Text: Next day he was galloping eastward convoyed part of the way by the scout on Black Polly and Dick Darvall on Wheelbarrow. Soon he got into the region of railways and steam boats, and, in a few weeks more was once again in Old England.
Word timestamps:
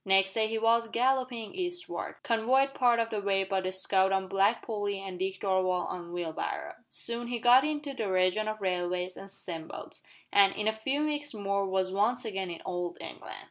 Next 0.03 0.33
day 0.33 0.47
he 0.47 0.57
was 0.57 0.87
galloping 0.87 1.53
eastward 1.53 2.15
convoyed 2.23 2.73
part 2.73 2.99
of 2.99 3.11
the 3.11 3.21
way 3.21 3.43
by 3.43 3.61
the 3.61 3.71
scout 3.71 4.11
on 4.11 4.27
Black 4.27 4.65
Polly 4.65 4.99
and 4.99 5.19
Dick 5.19 5.39
Darvall 5.41 5.85
on 5.85 6.11
Wheelbarrow. 6.11 6.73
Soon 6.89 7.27
he 7.27 7.37
got 7.37 7.63
into 7.63 7.93
the 7.93 8.11
region 8.11 8.47
of 8.47 8.59
railways 8.61 9.15
and 9.15 9.29
steam 9.29 9.67
boats, 9.67 10.01
and, 10.33 10.55
in 10.55 10.67
a 10.67 10.73
few 10.73 11.05
weeks 11.05 11.35
more 11.35 11.67
was 11.67 11.93
once 11.93 12.25
again 12.25 12.49
in 12.49 12.63
Old 12.65 12.97
England. 12.99 13.37